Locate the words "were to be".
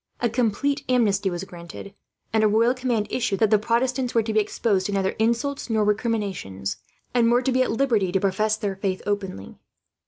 4.15-4.39, 7.31-7.61